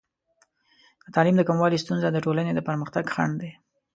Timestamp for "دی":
3.41-3.51